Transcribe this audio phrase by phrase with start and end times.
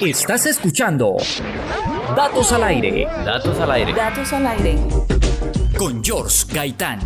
[0.00, 1.16] Estás escuchando
[2.16, 3.04] Datos al aire.
[3.04, 3.92] Datos al aire.
[3.92, 4.76] Datos al aire.
[5.76, 7.00] Con George Gaitán.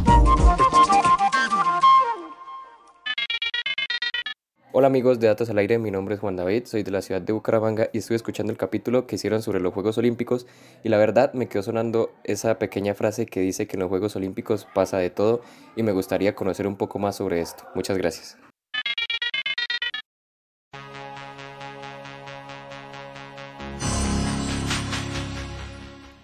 [4.72, 7.22] Hola amigos de Datos al Aire, mi nombre es Juan David, soy de la ciudad
[7.22, 10.46] de Bucaramanga y estuve escuchando el capítulo que hicieron sobre los Juegos Olímpicos
[10.82, 14.14] y la verdad me quedó sonando esa pequeña frase que dice que en los Juegos
[14.16, 15.40] Olímpicos pasa de todo
[15.74, 17.64] y me gustaría conocer un poco más sobre esto.
[17.74, 18.36] Muchas gracias.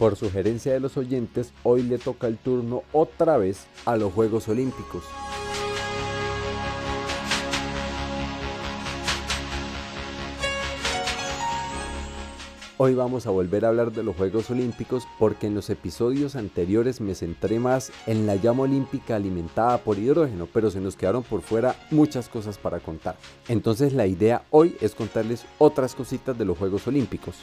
[0.01, 4.49] Por sugerencia de los oyentes, hoy le toca el turno otra vez a los Juegos
[4.49, 5.05] Olímpicos.
[12.79, 17.03] Hoy vamos a volver a hablar de los Juegos Olímpicos porque en los episodios anteriores
[17.03, 21.43] me centré más en la llama olímpica alimentada por hidrógeno, pero se nos quedaron por
[21.43, 23.17] fuera muchas cosas para contar.
[23.48, 27.37] Entonces la idea hoy es contarles otras cositas de los Juegos Olímpicos.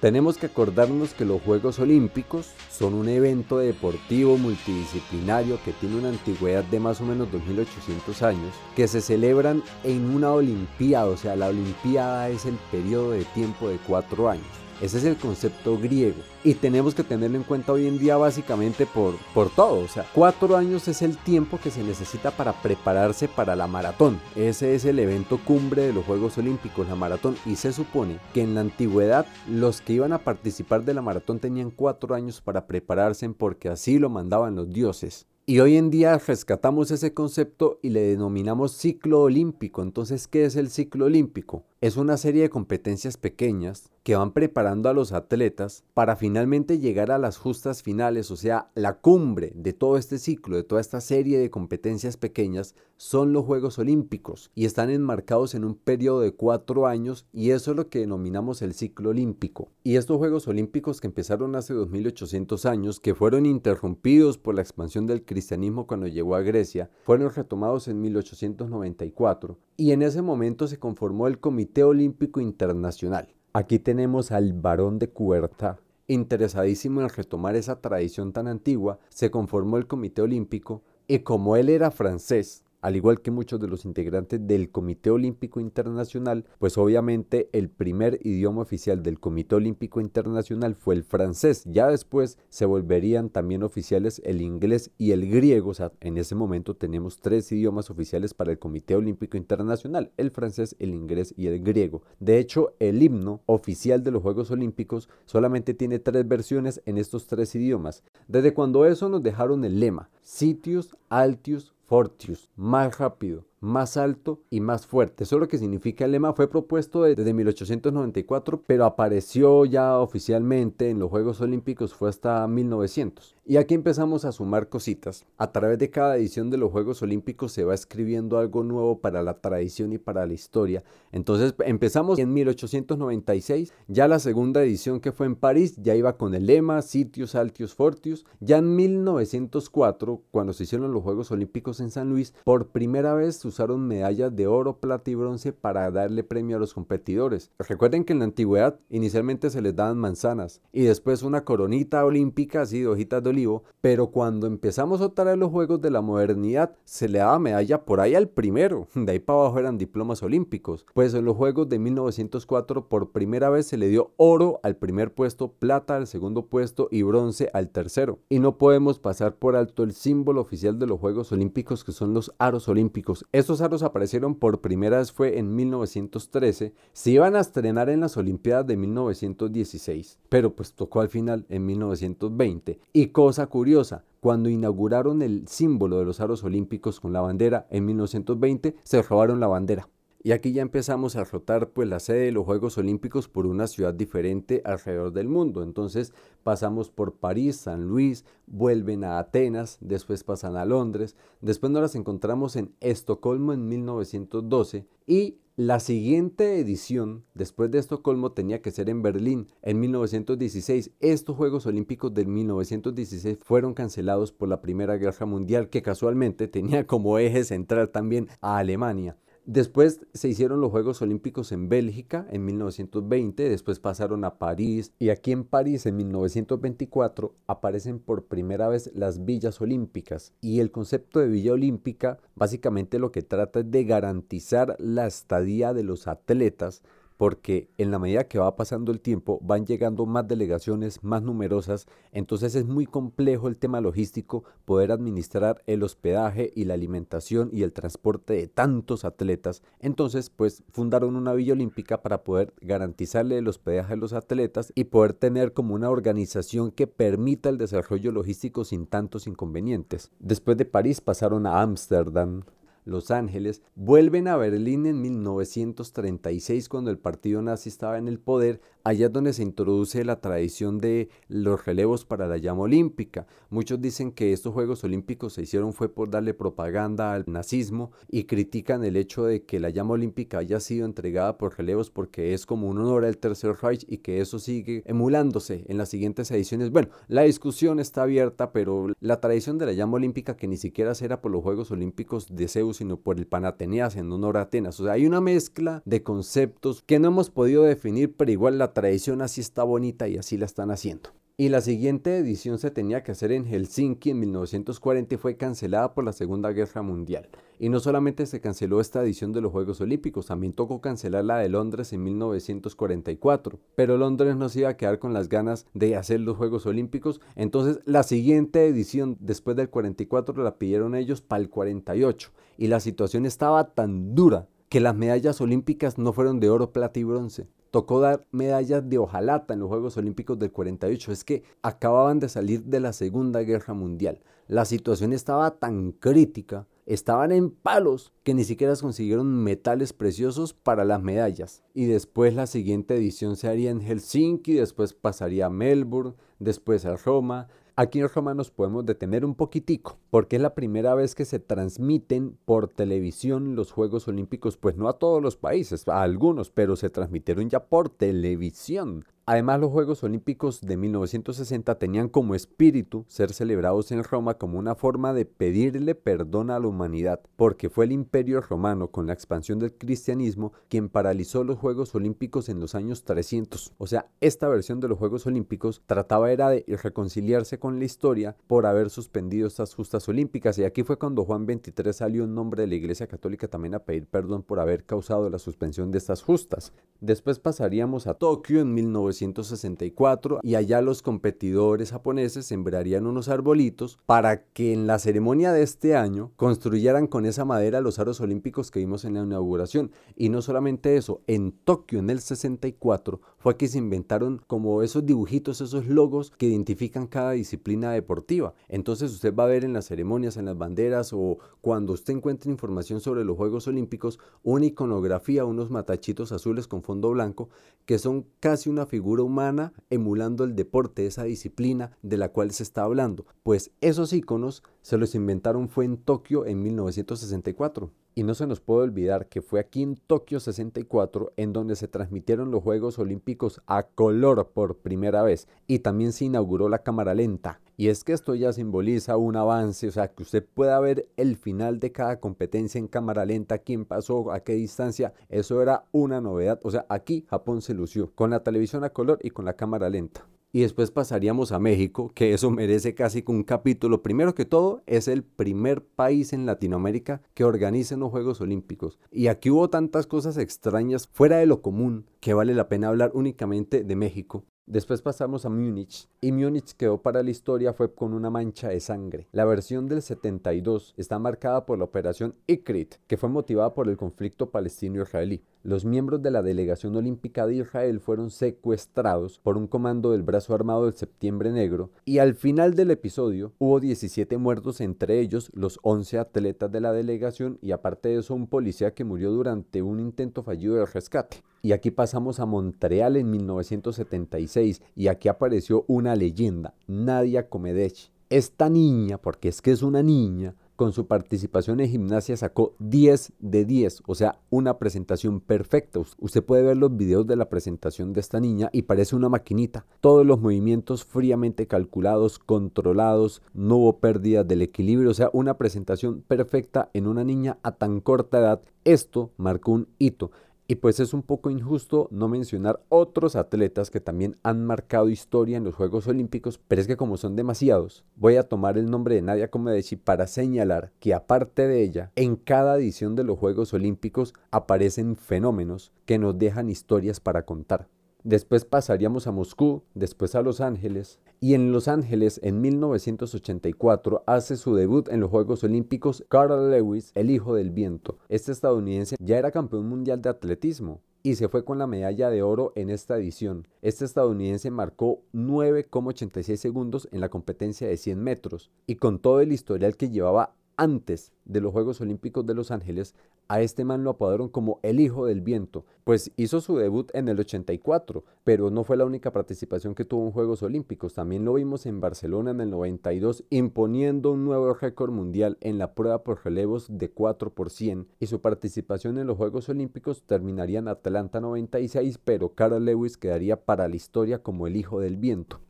[0.00, 6.08] Tenemos que acordarnos que los Juegos Olímpicos son un evento deportivo multidisciplinario que tiene una
[6.08, 11.36] antigüedad de más o menos 2800 años, que se celebran en una Olimpiada, o sea,
[11.36, 14.59] la Olimpiada es el periodo de tiempo de cuatro años.
[14.80, 16.20] Ese es el concepto griego.
[16.42, 19.80] Y tenemos que tenerlo en cuenta hoy en día básicamente por, por todo.
[19.80, 24.20] O sea, cuatro años es el tiempo que se necesita para prepararse para la maratón.
[24.34, 27.36] Ese es el evento cumbre de los Juegos Olímpicos, la maratón.
[27.46, 31.38] Y se supone que en la antigüedad los que iban a participar de la maratón
[31.38, 35.26] tenían cuatro años para prepararse porque así lo mandaban los dioses.
[35.46, 39.82] Y hoy en día rescatamos ese concepto y le denominamos ciclo olímpico.
[39.82, 41.64] Entonces, ¿qué es el ciclo olímpico?
[41.82, 47.10] Es una serie de competencias pequeñas que van preparando a los atletas para finalmente llegar
[47.10, 51.00] a las justas finales, o sea, la cumbre de todo este ciclo, de toda esta
[51.00, 56.34] serie de competencias pequeñas, son los Juegos Olímpicos y están enmarcados en un periodo de
[56.34, 59.70] cuatro años y eso es lo que denominamos el ciclo olímpico.
[59.82, 65.06] Y estos Juegos Olímpicos que empezaron hace 2800 años, que fueron interrumpidos por la expansión
[65.06, 70.78] del cristianismo cuando llegó a Grecia, fueron retomados en 1894 y en ese momento se
[70.78, 73.28] conformó el Comité Olímpico Internacional.
[73.52, 75.78] Aquí tenemos al barón de Cuberta.
[76.08, 81.68] Interesadísimo en retomar esa tradición tan antigua, se conformó el Comité Olímpico y como él
[81.68, 87.48] era francés, al igual que muchos de los integrantes del Comité Olímpico Internacional, pues obviamente
[87.52, 91.64] el primer idioma oficial del Comité Olímpico Internacional fue el francés.
[91.66, 95.70] Ya después se volverían también oficiales el inglés y el griego.
[95.70, 100.30] O sea, en ese momento tenemos tres idiomas oficiales para el Comité Olímpico Internacional, el
[100.30, 102.02] francés, el inglés y el griego.
[102.18, 107.26] De hecho, el himno oficial de los Juegos Olímpicos solamente tiene tres versiones en estos
[107.26, 108.02] tres idiomas.
[108.28, 114.60] Desde cuando eso nos dejaron el lema, sitius, altius, Fortius, más rápido, más alto y
[114.60, 115.24] más fuerte.
[115.24, 116.32] Eso es lo que significa el lema.
[116.32, 123.36] Fue propuesto desde 1894, pero apareció ya oficialmente en los Juegos Olímpicos fue hasta 1900.
[123.44, 125.26] Y aquí empezamos a sumar cositas.
[125.36, 129.22] A través de cada edición de los Juegos Olímpicos se va escribiendo algo nuevo para
[129.22, 130.84] la tradición y para la historia.
[131.10, 136.34] Entonces empezamos en 1896, ya la segunda edición que fue en París ya iba con
[136.34, 138.24] el lema Sitius Altius Fortius.
[138.38, 143.36] Ya en 1904, cuando se hicieron los Juegos Olímpicos en San Luis, por primera vez
[143.50, 147.50] usaron medallas de oro, plata y bronce para darle premio a los competidores.
[147.58, 152.62] Recuerden que en la antigüedad inicialmente se les daban manzanas y después una coronita olímpica
[152.62, 156.74] así de hojitas de olivo, pero cuando empezamos a traer los juegos de la modernidad
[156.84, 160.86] se le daba medalla por ahí al primero, de ahí para abajo eran diplomas olímpicos.
[160.94, 165.12] Pues en los juegos de 1904 por primera vez se le dio oro al primer
[165.12, 168.18] puesto, plata al segundo puesto y bronce al tercero.
[168.28, 172.14] Y no podemos pasar por alto el símbolo oficial de los Juegos Olímpicos que son
[172.14, 173.26] los aros olímpicos.
[173.40, 178.18] Estos aros aparecieron por primera vez fue en 1913, se iban a estrenar en las
[178.18, 182.80] Olimpiadas de 1916, pero pues tocó al final en 1920.
[182.92, 187.86] Y cosa curiosa, cuando inauguraron el símbolo de los aros olímpicos con la bandera en
[187.86, 189.88] 1920, se robaron la bandera.
[190.22, 193.66] Y aquí ya empezamos a rotar pues la sede de los Juegos Olímpicos por una
[193.66, 195.62] ciudad diferente alrededor del mundo.
[195.62, 196.12] Entonces
[196.42, 201.94] pasamos por París, San Luis, vuelven a Atenas, después pasan a Londres, después nos las
[201.94, 208.88] encontramos en Estocolmo en 1912 y la siguiente edición después de Estocolmo tenía que ser
[208.88, 210.92] en Berlín en 1916.
[211.00, 216.86] Estos Juegos Olímpicos del 1916 fueron cancelados por la Primera Guerra Mundial que casualmente tenía
[216.86, 219.16] como eje central también a Alemania.
[219.46, 225.08] Después se hicieron los Juegos Olímpicos en Bélgica en 1920, después pasaron a París y
[225.08, 230.34] aquí en París en 1924 aparecen por primera vez las villas olímpicas.
[230.42, 235.72] Y el concepto de villa olímpica básicamente lo que trata es de garantizar la estadía
[235.72, 236.82] de los atletas
[237.20, 241.86] porque en la medida que va pasando el tiempo van llegando más delegaciones más numerosas,
[242.12, 247.62] entonces es muy complejo el tema logístico poder administrar el hospedaje y la alimentación y
[247.62, 249.62] el transporte de tantos atletas.
[249.80, 254.84] Entonces, pues fundaron una villa olímpica para poder garantizarle el hospedaje a los atletas y
[254.84, 260.10] poder tener como una organización que permita el desarrollo logístico sin tantos inconvenientes.
[260.20, 262.44] Después de París pasaron a Ámsterdam,
[262.84, 268.60] los Ángeles, vuelven a Berlín en 1936 cuando el partido nazi estaba en el poder,
[268.90, 273.26] allá es donde se introduce la tradición de los relevos para la llama olímpica.
[273.48, 278.24] Muchos dicen que estos Juegos Olímpicos se hicieron fue por darle propaganda al nazismo y
[278.24, 282.46] critican el hecho de que la llama olímpica haya sido entregada por relevos porque es
[282.46, 286.70] como un honor al Tercer Reich y que eso sigue emulándose en las siguientes ediciones.
[286.70, 290.94] Bueno, la discusión está abierta, pero la tradición de la llama olímpica que ni siquiera
[290.94, 294.80] será por los Juegos Olímpicos de Zeus sino por el Panateneas en honor a Atenas.
[294.80, 298.72] O sea, hay una mezcla de conceptos que no hemos podido definir, pero igual la
[298.72, 298.79] tradición
[299.20, 301.10] así está bonita y así la están haciendo
[301.40, 305.94] y la siguiente edición se tenía que hacer en Helsinki en 1940 y fue cancelada
[305.94, 307.30] por la Segunda Guerra Mundial.
[307.58, 311.38] Y no solamente se canceló esta edición de los Juegos Olímpicos, también tocó cancelar la
[311.38, 313.58] de Londres en 1944.
[313.74, 317.22] Pero Londres no se iba a quedar con las ganas de hacer los Juegos Olímpicos,
[317.36, 322.80] entonces la siguiente edición después del 44 la pidieron ellos para el 48 y la
[322.80, 327.48] situación estaba tan dura que las medallas olímpicas no fueron de oro, plata y bronce
[327.70, 331.12] tocó dar medallas de hojalata en los Juegos Olímpicos del 48.
[331.12, 334.20] Es que acababan de salir de la Segunda Guerra Mundial.
[334.48, 340.84] La situación estaba tan crítica, estaban en palos, que ni siquiera consiguieron metales preciosos para
[340.84, 341.62] las medallas.
[341.72, 346.96] Y después la siguiente edición se haría en Helsinki, después pasaría a Melbourne, después a
[346.96, 347.46] Roma,
[347.80, 351.38] Aquí en Roma nos podemos detener un poquitico, porque es la primera vez que se
[351.38, 356.76] transmiten por televisión los Juegos Olímpicos, pues no a todos los países, a algunos, pero
[356.76, 359.06] se transmitieron ya por televisión.
[359.26, 364.74] Además, los Juegos Olímpicos de 1960 tenían como espíritu ser celebrados en Roma como una
[364.74, 369.58] forma de pedirle perdón a la humanidad, porque fue el imperio romano con la expansión
[369.60, 373.72] del cristianismo quien paralizó los Juegos Olímpicos en los años 300.
[373.78, 378.36] O sea, esta versión de los Juegos Olímpicos trataba era de reconciliarse con la historia
[378.46, 382.62] por haber suspendido estas justas olímpicas y aquí fue cuando Juan 23 salió en nombre
[382.62, 386.22] de la Iglesia Católica también a pedir perdón por haber causado la suspensión de estas
[386.22, 386.72] justas.
[387.00, 393.98] Después pasaríamos a Tokio en 1900 1964 y allá los competidores japoneses sembrarían unos arbolitos
[394.06, 398.70] para que en la ceremonia de este año construyeran con esa madera los aros olímpicos
[398.70, 399.92] que vimos en la inauguración.
[400.16, 405.06] Y no solamente eso, en Tokio en el 64 fue que se inventaron como esos
[405.06, 408.54] dibujitos, esos logos que identifican cada disciplina deportiva.
[408.68, 412.50] Entonces usted va a ver en las ceremonias, en las banderas o cuando usted encuentre
[412.50, 417.48] información sobre los Juegos Olímpicos, una iconografía, unos matachitos azules con fondo blanco
[417.86, 422.62] que son casi una figura humana emulando el deporte, esa disciplina de la cual se
[422.62, 423.26] está hablando.
[423.42, 427.90] Pues esos iconos se los inventaron fue en Tokio en 1964.
[428.14, 431.88] Y no se nos puede olvidar que fue aquí en Tokio 64 en donde se
[431.88, 437.14] transmitieron los Juegos Olímpicos a color por primera vez y también se inauguró la cámara
[437.14, 437.60] lenta.
[437.80, 441.38] Y es que esto ya simboliza un avance, o sea, que usted pueda ver el
[441.38, 446.20] final de cada competencia en cámara lenta, quién pasó, a qué distancia, eso era una
[446.20, 446.60] novedad.
[446.62, 449.88] O sea, aquí Japón se lució con la televisión a color y con la cámara
[449.88, 454.02] lenta y después pasaríamos a México, que eso merece casi un capítulo.
[454.02, 458.98] Primero que todo, es el primer país en Latinoamérica que organiza los Juegos Olímpicos.
[459.10, 463.12] Y aquí hubo tantas cosas extrañas fuera de lo común que vale la pena hablar
[463.14, 464.44] únicamente de México.
[464.70, 468.78] Después pasamos a Múnich y Múnich quedó para la historia fue con una mancha de
[468.78, 469.26] sangre.
[469.32, 473.96] La versión del 72 está marcada por la operación Ikrit, que fue motivada por el
[473.96, 475.42] conflicto palestino-israelí.
[475.64, 480.54] Los miembros de la delegación olímpica de Israel fueron secuestrados por un comando del brazo
[480.54, 485.80] armado del Septiembre Negro y al final del episodio hubo 17 muertos, entre ellos los
[485.82, 489.98] 11 atletas de la delegación y aparte de eso un policía que murió durante un
[489.98, 491.42] intento fallido de rescate.
[491.62, 498.10] Y aquí pasamos a Montreal en 1976 y aquí apareció una leyenda, Nadia Comaneci.
[498.28, 503.34] Esta niña, porque es que es una niña, con su participación en gimnasia sacó 10
[503.38, 506.00] de 10, o sea, una presentación perfecta.
[506.18, 509.84] Usted puede ver los videos de la presentación de esta niña y parece una maquinita.
[510.00, 516.22] Todos los movimientos fríamente calculados, controlados, no hubo pérdida del equilibrio, o sea, una presentación
[516.26, 518.62] perfecta en una niña a tan corta edad.
[518.84, 520.30] Esto marcó un hito.
[520.70, 525.56] Y pues es un poco injusto no mencionar otros atletas que también han marcado historia
[525.56, 529.16] en los Juegos Olímpicos, pero es que como son demasiados, voy a tomar el nombre
[529.16, 533.74] de Nadia Comaneci para señalar que aparte de ella, en cada edición de los Juegos
[533.74, 537.88] Olímpicos aparecen fenómenos que nos dejan historias para contar.
[538.22, 544.56] Después pasaríamos a Moscú, después a Los Ángeles, y en Los Ángeles en 1984 hace
[544.56, 548.18] su debut en los Juegos Olímpicos Carl Lewis, el hijo del viento.
[548.28, 552.42] Este estadounidense ya era campeón mundial de atletismo y se fue con la medalla de
[552.42, 553.66] oro en esta edición.
[553.80, 559.52] Este estadounidense marcó 9,86 segundos en la competencia de 100 metros y con todo el
[559.52, 563.14] historial que llevaba antes de los Juegos Olímpicos de Los Ángeles,
[563.48, 567.28] a este man lo apodaron como el Hijo del Viento, pues hizo su debut en
[567.28, 571.52] el 84, pero no fue la única participación que tuvo en Juegos Olímpicos, también lo
[571.52, 576.42] vimos en Barcelona en el 92 imponiendo un nuevo récord mundial en la prueba por
[576.42, 581.42] relevos de 4 por 100 y su participación en los Juegos Olímpicos terminaría en Atlanta
[581.42, 585.60] 96, pero Carl Lewis quedaría para la historia como el Hijo del Viento.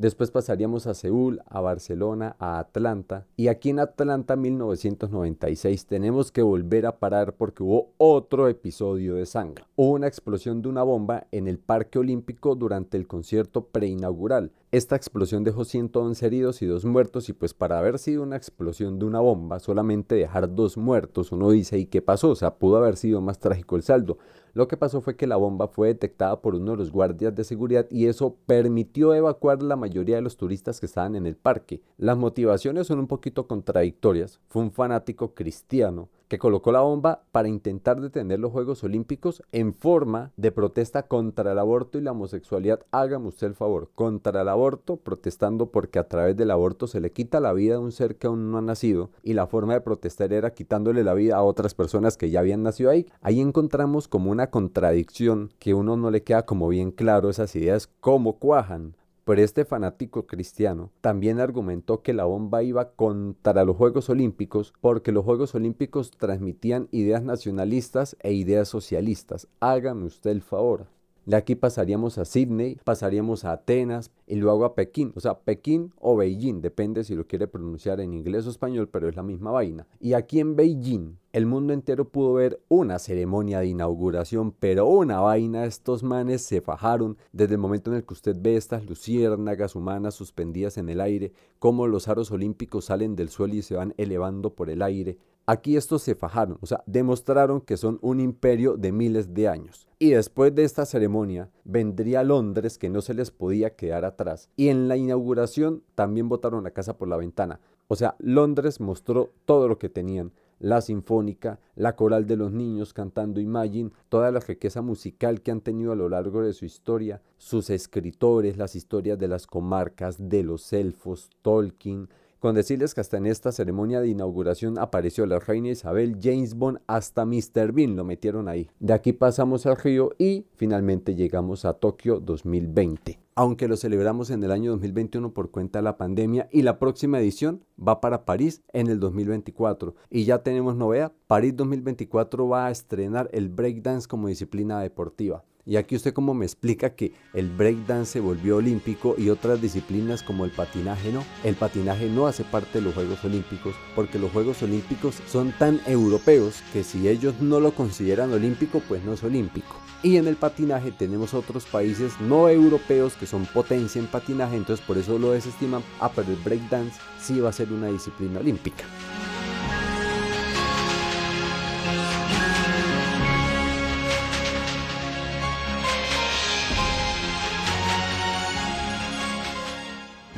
[0.00, 3.26] Después pasaríamos a Seúl, a Barcelona, a Atlanta.
[3.36, 9.26] Y aquí en Atlanta 1996 tenemos que volver a parar porque hubo otro episodio de
[9.26, 9.62] sangre.
[9.76, 14.52] Hubo una explosión de una bomba en el Parque Olímpico durante el concierto preinaugural.
[14.72, 18.98] Esta explosión dejó 111 heridos y dos muertos y pues para haber sido una explosión
[18.98, 22.30] de una bomba, solamente dejar dos muertos, uno dice, ¿y qué pasó?
[22.30, 24.16] O sea, pudo haber sido más trágico el saldo.
[24.52, 27.44] Lo que pasó fue que la bomba fue detectada por uno de los guardias de
[27.44, 31.82] seguridad y eso permitió evacuar la mayoría de los turistas que estaban en el parque.
[31.96, 34.40] Las motivaciones son un poquito contradictorias.
[34.48, 39.74] Fue un fanático cristiano que colocó la bomba para intentar detener los Juegos Olímpicos en
[39.74, 42.86] forma de protesta contra el aborto y la homosexualidad.
[42.92, 47.10] Hágame usted el favor, contra el aborto, protestando porque a través del aborto se le
[47.10, 49.80] quita la vida a un ser que aún no ha nacido y la forma de
[49.80, 53.06] protestar era quitándole la vida a otras personas que ya habían nacido ahí.
[53.22, 57.90] Ahí encontramos como una contradicción que uno no le queda como bien claro esas ideas
[57.98, 58.94] cómo cuajan.
[59.30, 65.12] Pero este fanático cristiano también argumentó que la bomba iba contra los Juegos Olímpicos porque
[65.12, 69.46] los Juegos Olímpicos transmitían ideas nacionalistas e ideas socialistas.
[69.60, 70.88] Hágame usted el favor.
[71.30, 75.12] De aquí pasaríamos a Sydney, pasaríamos a Atenas y luego a Pekín.
[75.14, 79.08] O sea, Pekín o Beijing, depende si lo quiere pronunciar en inglés o español, pero
[79.08, 79.86] es la misma vaina.
[80.00, 85.20] Y aquí en Beijing, el mundo entero pudo ver una ceremonia de inauguración, pero una
[85.20, 89.76] vaina, estos manes se fajaron desde el momento en el que usted ve estas luciérnagas
[89.76, 93.94] humanas suspendidas en el aire, cómo los aros olímpicos salen del suelo y se van
[93.98, 95.16] elevando por el aire.
[95.46, 99.88] Aquí estos se fajaron, o sea, demostraron que son un imperio de miles de años.
[99.98, 104.48] Y después de esta ceremonia vendría Londres que no se les podía quedar atrás.
[104.56, 107.60] Y en la inauguración también botaron la casa por la ventana.
[107.88, 110.32] O sea, Londres mostró todo lo que tenían.
[110.60, 115.62] La sinfónica, la coral de los niños cantando Imagine, toda la riqueza musical que han
[115.62, 120.44] tenido a lo largo de su historia, sus escritores, las historias de las comarcas, de
[120.44, 122.08] los elfos, Tolkien,
[122.40, 126.80] con decirles que hasta en esta ceremonia de inauguración apareció la reina Isabel, James Bond,
[126.86, 127.72] hasta Mr.
[127.72, 128.70] Bean lo metieron ahí.
[128.80, 133.20] De aquí pasamos al río y finalmente llegamos a Tokio 2020.
[133.34, 137.20] Aunque lo celebramos en el año 2021 por cuenta de la pandemia y la próxima
[137.20, 139.94] edición va para París en el 2024.
[140.10, 145.44] Y ya tenemos novedad, París 2024 va a estrenar el breakdance como disciplina deportiva.
[145.70, 150.24] Y aquí usted como me explica que el breakdance se volvió olímpico y otras disciplinas
[150.24, 151.24] como el patinaje no.
[151.44, 155.80] El patinaje no hace parte de los Juegos Olímpicos porque los Juegos Olímpicos son tan
[155.86, 159.76] europeos que si ellos no lo consideran olímpico pues no es olímpico.
[160.02, 164.84] Y en el patinaje tenemos otros países no europeos que son potencia en patinaje, entonces
[164.84, 165.84] por eso lo desestiman.
[166.00, 168.82] Ah, pero el breakdance sí va a ser una disciplina olímpica.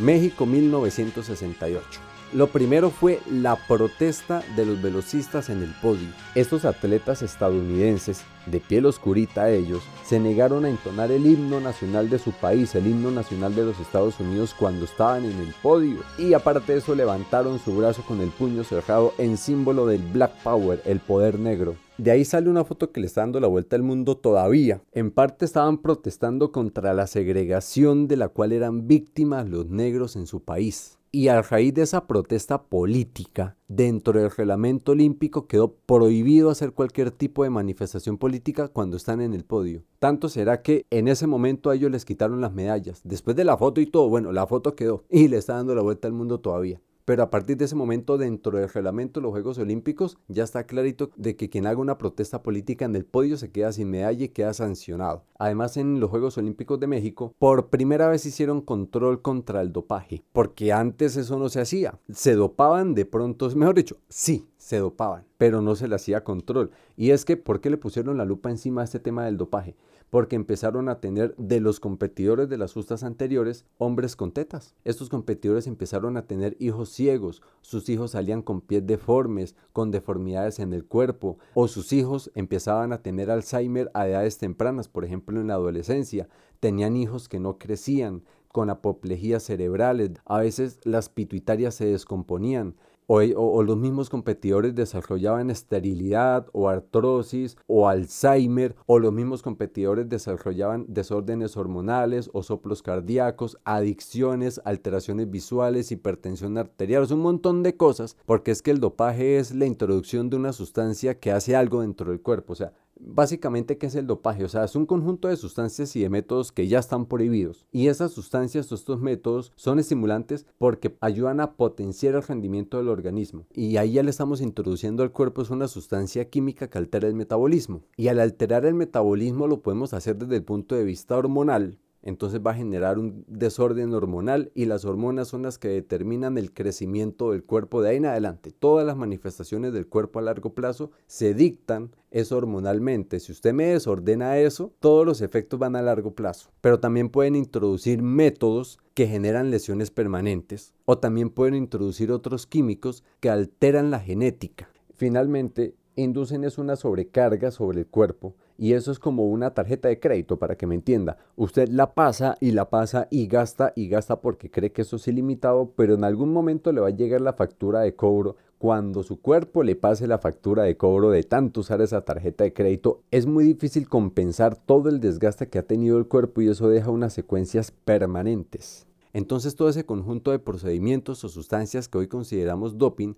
[0.02, 2.11] México 1968.
[2.32, 6.08] Lo primero fue la protesta de los velocistas en el podio.
[6.34, 12.18] Estos atletas estadounidenses, de piel oscurita ellos, se negaron a entonar el himno nacional de
[12.18, 15.98] su país, el himno nacional de los Estados Unidos cuando estaban en el podio.
[16.16, 20.32] Y aparte de eso levantaron su brazo con el puño cerrado en símbolo del Black
[20.42, 21.76] Power, el poder negro.
[21.98, 24.80] De ahí sale una foto que le está dando la vuelta al mundo todavía.
[24.92, 30.26] En parte estaban protestando contra la segregación de la cual eran víctimas los negros en
[30.26, 30.98] su país.
[31.14, 37.10] Y a raíz de esa protesta política, dentro del reglamento olímpico quedó prohibido hacer cualquier
[37.10, 39.84] tipo de manifestación política cuando están en el podio.
[39.98, 43.02] Tanto será que en ese momento a ellos les quitaron las medallas.
[43.04, 45.82] Después de la foto y todo, bueno, la foto quedó y le está dando la
[45.82, 49.32] vuelta al mundo todavía pero a partir de ese momento dentro del reglamento de los
[49.32, 53.36] Juegos Olímpicos ya está clarito de que quien haga una protesta política en el podio
[53.36, 55.24] se queda sin medalla y queda sancionado.
[55.38, 60.22] Además en los Juegos Olímpicos de México por primera vez hicieron control contra el dopaje,
[60.32, 61.98] porque antes eso no se hacía.
[62.12, 66.70] Se dopaban de pronto, mejor dicho, sí, se dopaban, pero no se le hacía control.
[66.96, 69.74] Y es que, ¿por qué le pusieron la lupa encima a este tema del dopaje?
[70.12, 74.74] Porque empezaron a tener de los competidores de las justas anteriores hombres con tetas.
[74.84, 80.58] Estos competidores empezaron a tener hijos ciegos, sus hijos salían con pies deformes, con deformidades
[80.58, 85.40] en el cuerpo, o sus hijos empezaban a tener Alzheimer a edades tempranas, por ejemplo
[85.40, 86.28] en la adolescencia,
[86.60, 92.74] tenían hijos que no crecían, con apoplejías cerebrales, a veces las pituitarias se descomponían,
[93.06, 100.86] o, los mismos competidores desarrollaban esterilidad o artrosis o Alzheimer o los mismos competidores desarrollaban
[100.88, 108.50] desórdenes hormonales o soplos cardíacos, adicciones, alteraciones visuales, hipertensión arterial, un montón de cosas, porque
[108.50, 112.20] es que el dopaje es la introducción de una sustancia que hace algo dentro del
[112.20, 112.72] cuerpo, o sea,
[113.04, 116.52] básicamente qué es el dopaje, o sea, es un conjunto de sustancias y de métodos
[116.52, 117.66] que ya están prohibidos.
[117.72, 122.88] Y esas sustancias o estos métodos son estimulantes porque ayudan a potenciar el rendimiento del
[122.88, 123.46] organismo.
[123.52, 127.14] Y ahí ya le estamos introduciendo al cuerpo es una sustancia química que altera el
[127.14, 127.82] metabolismo.
[127.96, 132.40] Y al alterar el metabolismo lo podemos hacer desde el punto de vista hormonal, entonces
[132.44, 137.30] va a generar un desorden hormonal y las hormonas son las que determinan el crecimiento
[137.30, 138.50] del cuerpo de ahí en adelante.
[138.50, 143.20] Todas las manifestaciones del cuerpo a largo plazo se dictan eso hormonalmente.
[143.20, 146.50] Si usted me desordena eso, todos los efectos van a largo plazo.
[146.60, 153.04] Pero también pueden introducir métodos que generan lesiones permanentes o también pueden introducir otros químicos
[153.20, 154.68] que alteran la genética.
[154.94, 160.38] Finalmente, inducen una sobrecarga sobre el cuerpo y eso es como una tarjeta de crédito
[160.38, 161.18] para que me entienda.
[161.36, 165.08] Usted la pasa y la pasa y gasta y gasta porque cree que eso es
[165.08, 168.36] ilimitado, pero en algún momento le va a llegar la factura de cobro.
[168.58, 172.52] Cuando su cuerpo le pase la factura de cobro de tanto usar esa tarjeta de
[172.52, 176.68] crédito, es muy difícil compensar todo el desgaste que ha tenido el cuerpo y eso
[176.68, 178.86] deja unas secuencias permanentes.
[179.12, 183.14] Entonces todo ese conjunto de procedimientos o sustancias que hoy consideramos doping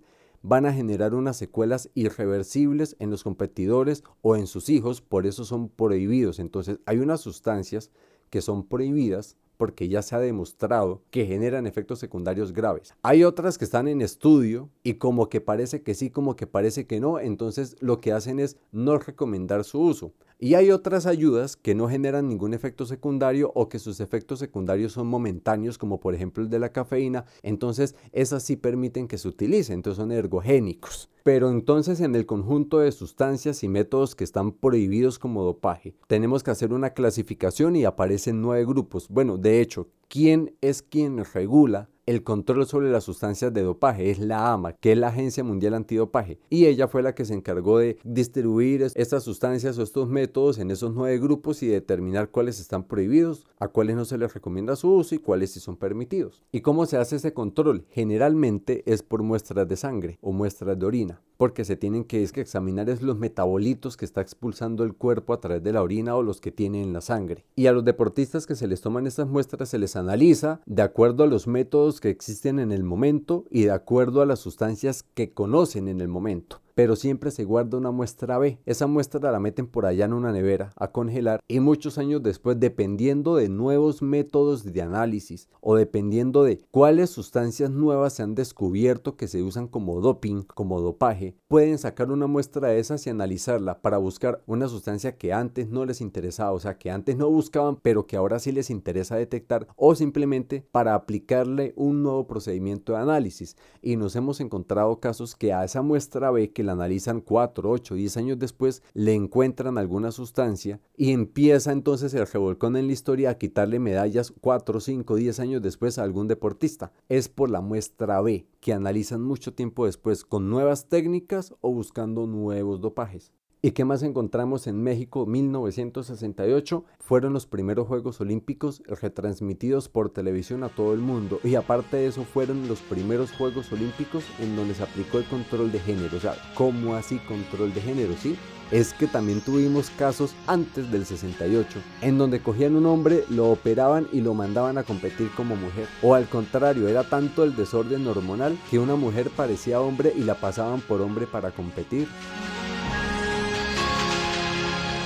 [0.47, 5.43] van a generar unas secuelas irreversibles en los competidores o en sus hijos, por eso
[5.43, 6.37] son prohibidos.
[6.37, 7.89] Entonces hay unas sustancias
[8.29, 12.93] que son prohibidas porque ya se ha demostrado que generan efectos secundarios graves.
[13.01, 16.85] Hay otras que están en estudio y como que parece que sí, como que parece
[16.85, 20.13] que no, entonces lo que hacen es no recomendar su uso.
[20.37, 24.91] Y hay otras ayudas que no generan ningún efecto secundario o que sus efectos secundarios
[24.91, 29.29] son momentáneos, como por ejemplo el de la cafeína, entonces esas sí permiten que se
[29.29, 31.09] utilicen, entonces son ergogénicos.
[31.23, 36.43] Pero entonces en el conjunto de sustancias y métodos que están prohibidos como dopaje, tenemos
[36.43, 39.07] que hacer una clasificación y aparecen nueve grupos.
[39.09, 44.19] Bueno, de hecho, ¿quién es quien regula el control sobre las sustancias de dopaje es
[44.19, 47.79] la AMA, que es la Agencia Mundial Antidopaje, y ella fue la que se encargó
[47.79, 52.83] de distribuir estas sustancias o estos métodos en esos nueve grupos y determinar cuáles están
[52.83, 56.43] prohibidos, a cuáles no se les recomienda su uso y cuáles sí son permitidos.
[56.51, 57.85] ¿Y cómo se hace ese control?
[57.89, 62.89] Generalmente es por muestras de sangre o muestras de orina porque se tienen que, examinar
[62.89, 66.41] es los metabolitos que está expulsando el cuerpo a través de la orina o los
[66.41, 67.45] que tienen en la sangre.
[67.55, 71.23] Y a los deportistas que se les toman estas muestras se les analiza de acuerdo
[71.23, 75.33] a los métodos que existen en el momento y de acuerdo a las sustancias que
[75.33, 78.59] conocen en el momento pero siempre se guarda una muestra B.
[78.65, 82.59] Esa muestra la meten por allá en una nevera a congelar y muchos años después,
[82.59, 89.15] dependiendo de nuevos métodos de análisis o dependiendo de cuáles sustancias nuevas se han descubierto
[89.15, 93.81] que se usan como doping, como dopaje, pueden sacar una muestra de esas y analizarla
[93.81, 97.77] para buscar una sustancia que antes no les interesaba, o sea, que antes no buscaban,
[97.81, 102.99] pero que ahora sí les interesa detectar o simplemente para aplicarle un nuevo procedimiento de
[102.99, 103.55] análisis.
[103.81, 107.95] Y nos hemos encontrado casos que a esa muestra B que la analizan 4, 8,
[107.95, 113.29] 10 años después, le encuentran alguna sustancia y empieza entonces el revolcón en la historia
[113.29, 116.91] a quitarle medallas 4, 5, 10 años después a algún deportista.
[117.09, 122.27] Es por la muestra B, que analizan mucho tiempo después con nuevas técnicas o buscando
[122.27, 123.31] nuevos dopajes.
[123.65, 126.85] ¿Y qué más encontramos en México 1968?
[126.99, 131.39] Fueron los primeros Juegos Olímpicos retransmitidos por televisión a todo el mundo.
[131.43, 135.71] Y aparte de eso, fueron los primeros Juegos Olímpicos en donde se aplicó el control
[135.71, 136.15] de género.
[136.15, 138.13] O sea, ¿cómo así control de género?
[138.17, 138.37] ¿Sí?
[138.71, 144.07] es que también tuvimos casos antes del 68, en donde cogían un hombre, lo operaban
[144.11, 145.87] y lo mandaban a competir como mujer.
[146.01, 150.35] O al contrario, era tanto el desorden hormonal que una mujer parecía hombre y la
[150.35, 152.07] pasaban por hombre para competir.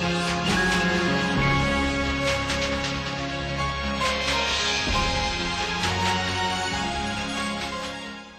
[0.00, 0.39] Yeah.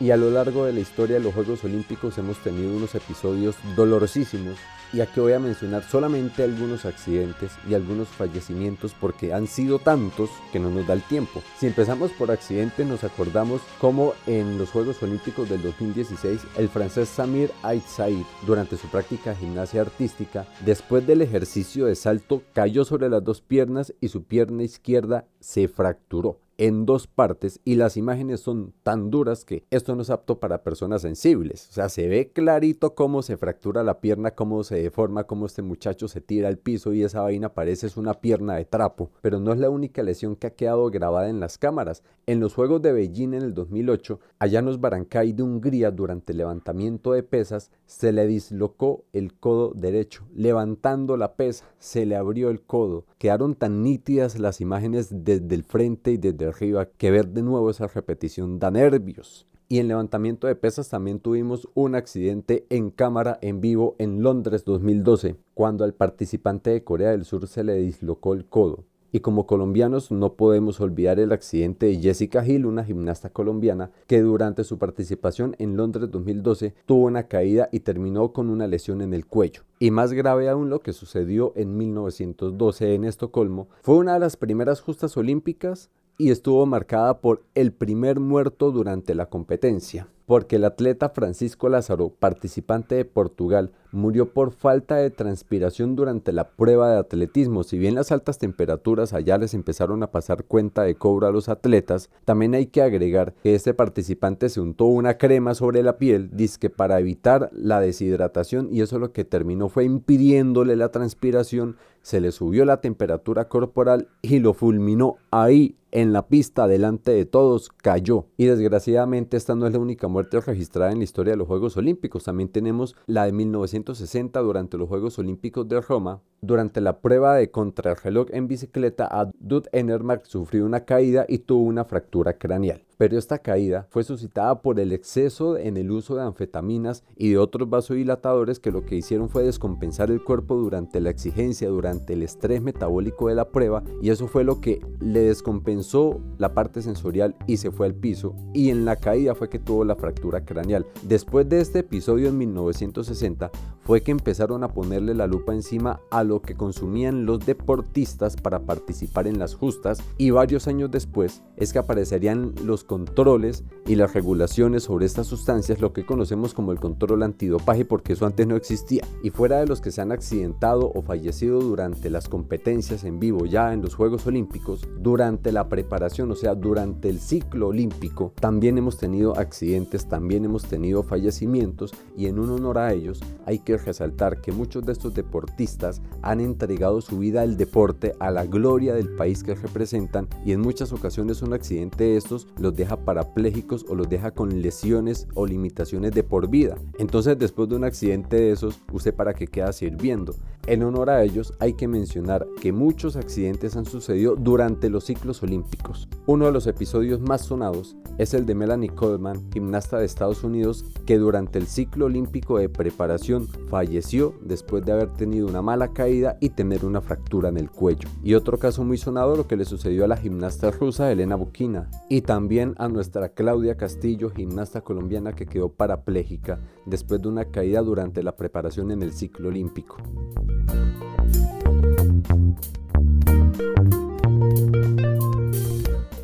[0.02, 3.56] Y a lo largo de la historia de los Juegos Olímpicos hemos tenido unos episodios
[3.76, 4.58] dolorosísimos
[4.94, 10.32] y aquí voy a mencionar solamente algunos accidentes y algunos fallecimientos porque han sido tantos
[10.52, 11.44] que no nos da el tiempo.
[11.60, 17.08] Si empezamos por accidentes nos acordamos como en los Juegos Olímpicos del 2016 el francés
[17.08, 22.86] Samir Ait Said durante su práctica de gimnasia artística después del ejercicio de salto cayó
[22.86, 27.98] sobre las dos piernas y su pierna izquierda se fracturó en dos partes y las
[27.98, 31.68] imágenes son tan duras que esto no es apto para personas sensibles.
[31.72, 35.64] O sea, se ve clarito cómo se fractura la pierna, cómo se deforma, cómo este
[35.64, 39.10] muchacho se tira al piso y esa vaina parece es una pierna de trapo.
[39.22, 42.04] Pero no es la única lesión que ha quedado grabada en las cámaras.
[42.28, 46.34] En los Juegos de Beijing en el 2008, allá en los Barancay de Hungría, durante
[46.34, 50.26] el levantamiento de pesas, se le dislocó el codo derecho.
[50.36, 53.06] Levantando la pesa, se le abrió el codo.
[53.18, 57.88] Quedaron tan nítidas las imágenes desde el frente y desde que ver de nuevo esa
[57.88, 59.48] repetición da nervios.
[59.72, 64.66] Y en levantamiento de pesas también tuvimos un accidente en cámara en vivo en Londres
[64.66, 68.84] 2012, cuando al participante de Corea del Sur se le dislocó el codo.
[69.14, 74.22] Y como colombianos no podemos olvidar el accidente de Jessica Hill, una gimnasta colombiana que
[74.22, 79.14] durante su participación en Londres 2012 tuvo una caída y terminó con una lesión en
[79.14, 79.64] el cuello.
[79.80, 84.38] Y más grave aún lo que sucedió en 1912 en Estocolmo, fue una de las
[84.38, 90.64] primeras justas olímpicas y estuvo marcada por el primer muerto durante la competencia, porque el
[90.64, 97.00] atleta Francisco Lázaro, participante de Portugal, murió por falta de transpiración durante la prueba de
[97.00, 97.66] atletismo.
[97.66, 101.50] Si bien las altas temperaturas allá les empezaron a pasar cuenta de cobro a los
[101.50, 106.30] atletas, también hay que agregar que este participante se untó una crema sobre la piel,
[106.32, 112.22] disque para evitar la deshidratación y eso lo que terminó fue impidiéndole la transpiración, se
[112.22, 117.70] le subió la temperatura corporal y lo fulminó ahí en la pista delante de todos
[117.70, 118.26] cayó.
[118.38, 121.78] Y desgraciadamente esta no es la única muerte registrada en la historia de los Juegos
[121.78, 122.24] Olímpicos.
[122.24, 126.22] También tenemos la de 1960 durante los Juegos Olímpicos de Roma.
[126.44, 131.86] Durante la prueba de contrarreloj en bicicleta, Adud Enermark sufrió una caída y tuvo una
[131.86, 137.04] fractura craneal pero esta caída fue suscitada por el exceso en el uso de anfetaminas
[137.18, 141.68] y de otros vasodilatadores que lo que hicieron fue descompensar el cuerpo durante la exigencia,
[141.70, 146.54] durante el estrés metabólico de la prueba y eso fue lo que le descompensó la
[146.54, 149.96] parte sensorial y se fue al piso y en la caída fue que tuvo la
[149.96, 150.86] fractura craneal.
[151.02, 153.50] Después de este episodio en 1960
[153.80, 158.62] fue que empezaron a ponerle la lupa encima a lo que consumían los deportistas para
[158.62, 164.14] participar en las justas y varios años después es que aparecerían los controles y las
[164.14, 168.56] regulaciones sobre estas sustancias, lo que conocemos como el control antidopaje, porque eso antes no
[168.56, 169.04] existía.
[169.24, 173.46] Y fuera de los que se han accidentado o fallecido durante las competencias en vivo
[173.46, 178.78] ya en los Juegos Olímpicos, durante la preparación, o sea, durante el ciclo olímpico, también
[178.78, 183.78] hemos tenido accidentes, también hemos tenido fallecimientos y en un honor a ellos hay que
[183.78, 188.94] resaltar que muchos de estos deportistas han entregado su vida al deporte, a la gloria
[188.94, 193.86] del país que representan y en muchas ocasiones un accidente de estos los deja parapléjicos
[193.90, 196.76] o los deja con lesiones o limitaciones de por vida.
[196.98, 200.36] Entonces después de un accidente de esos, usted para qué queda sirviendo.
[200.68, 205.42] En honor a ellos hay que mencionar que muchos accidentes han sucedido durante los ciclos
[205.42, 206.08] olímpicos.
[206.28, 210.86] Uno de los episodios más sonados es el de Melanie Coleman, gimnasta de Estados Unidos,
[211.06, 216.38] que durante el ciclo olímpico de preparación falleció después de haber tenido una mala caída
[216.40, 218.08] y tener una fractura en el cuello.
[218.24, 221.90] Y otro caso muy sonado lo que le sucedió a la gimnasta rusa Elena Bukina
[222.10, 227.82] y también a nuestra Claudia Castillo, gimnasta colombiana que quedó parapléjica después de una caída
[227.82, 229.98] durante la preparación en el ciclo olímpico.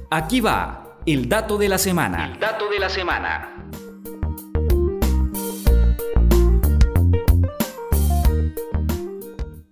[0.09, 2.31] Aquí va el dato de la semana.
[2.33, 3.56] El dato de la semana.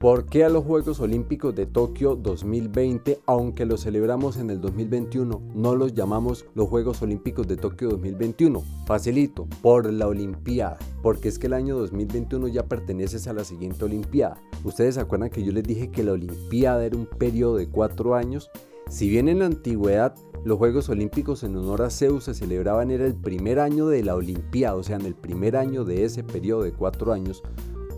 [0.05, 5.41] ¿Por qué a los Juegos Olímpicos de Tokio 2020, aunque los celebramos en el 2021,
[5.55, 8.61] no los llamamos los Juegos Olímpicos de Tokio 2021?
[8.85, 13.83] Facilito, por la Olimpiada, porque es que el año 2021 ya pertenece a la siguiente
[13.83, 14.39] Olimpiada.
[14.63, 18.13] Ustedes se acuerdan que yo les dije que la Olimpiada era un periodo de cuatro
[18.13, 18.51] años.
[18.91, 20.13] Si bien en la antigüedad
[20.43, 24.13] los Juegos Olímpicos en honor a Zeus se celebraban era el primer año de la
[24.13, 27.41] Olimpiada, o sea, en el primer año de ese periodo de cuatro años,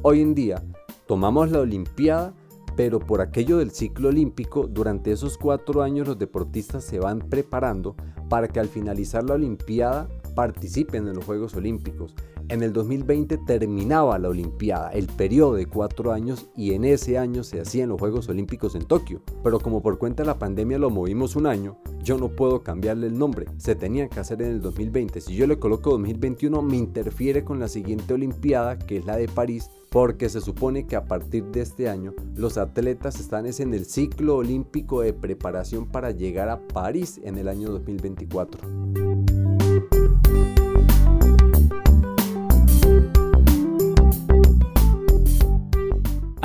[0.03, 0.63] hoy en día
[1.07, 2.33] tomamos la Olimpiada,
[2.75, 7.95] pero por aquello del ciclo olímpico, durante esos cuatro años los deportistas se van preparando
[8.29, 12.13] para que al finalizar la Olimpiada participen en los Juegos Olímpicos.
[12.49, 17.43] En el 2020 terminaba la Olimpiada, el periodo de cuatro años, y en ese año
[17.43, 19.23] se hacían los Juegos Olímpicos en Tokio.
[19.43, 23.07] Pero como por cuenta de la pandemia lo movimos un año, yo no puedo cambiarle
[23.07, 23.47] el nombre.
[23.57, 25.21] Se tenía que hacer en el 2020.
[25.21, 29.27] Si yo le coloco 2021, me interfiere con la siguiente Olimpiada, que es la de
[29.27, 33.85] París, porque se supone que a partir de este año los atletas están en el
[33.85, 39.56] ciclo olímpico de preparación para llegar a París en el año 2024.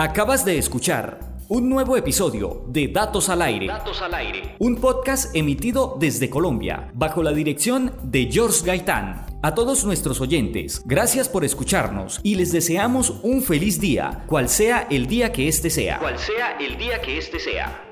[0.02, 3.68] Acabas de escuchar un nuevo episodio de Datos al Aire.
[3.68, 4.56] Datos al Aire.
[4.58, 9.26] Un podcast emitido desde Colombia, bajo la dirección de George Gaitán.
[9.42, 14.88] A todos nuestros oyentes, gracias por escucharnos y les deseamos un feliz día, cual sea
[14.90, 16.00] el día que este sea.
[16.00, 17.84] Cual sea el día que este sea.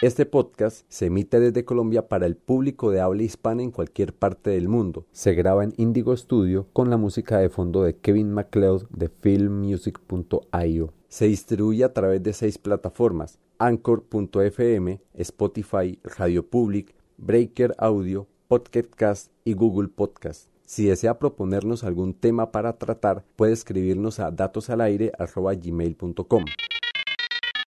[0.00, 4.50] Este podcast se emite desde Colombia para el público de habla hispana en cualquier parte
[4.50, 5.06] del mundo.
[5.10, 10.92] Se graba en Indigo Studio con la música de fondo de Kevin MacLeod de filmmusic.io.
[11.08, 19.54] Se distribuye a través de seis plataformas: Anchor.fm, Spotify, Radio Public, Breaker Audio, Podcast y
[19.54, 20.48] Google Podcast.
[20.64, 26.44] Si desea proponernos algún tema para tratar, puede escribirnos a datosalaire.gmail.com.